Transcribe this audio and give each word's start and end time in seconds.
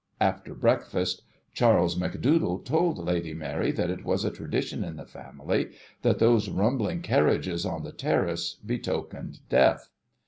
After 0.19 0.55
breakfast, 0.55 1.21
Charles 1.53 1.95
Macdoodle 1.95 2.65
told 2.65 2.97
Lady 2.97 3.35
Mary 3.35 3.71
that 3.73 3.91
it 3.91 4.03
was 4.03 4.25
a 4.25 4.31
tradition 4.31 4.83
in 4.83 4.95
the 4.95 5.05
family 5.05 5.73
that 6.01 6.17
those 6.17 6.49
rumbling 6.49 7.03
carriages 7.03 7.67
on 7.67 7.83
the 7.83 7.91
terrace 7.91 8.55
betokened 8.65 9.47
death. 9.47 9.89